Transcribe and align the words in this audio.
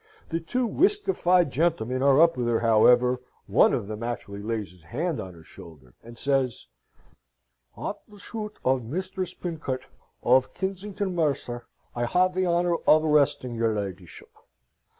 The 0.29 0.39
two 0.39 0.67
whiskified 0.67 1.51
gentlemen 1.51 2.01
are 2.01 2.19
up 2.19 2.35
with 2.35 2.47
her, 2.47 2.61
however; 2.61 3.19
one 3.45 3.71
of 3.71 3.87
them 3.87 4.01
actually 4.01 4.41
lays 4.41 4.71
his 4.71 4.81
hand 4.81 5.19
on 5.19 5.35
her 5.35 5.43
shoulder, 5.43 5.93
and 6.01 6.17
says: 6.17 6.65
"At 7.77 7.97
the 8.07 8.17
shuit 8.17 8.55
of 8.65 8.83
Misthress 8.83 9.35
Pincott, 9.35 9.81
of 10.23 10.55
Kinsington, 10.55 11.13
mercer, 11.13 11.67
I 11.95 12.07
have 12.07 12.33
the 12.33 12.47
honour 12.47 12.77
of 12.87 13.05
arresting 13.05 13.53
your 13.53 13.75
leedyship. 13.75 14.31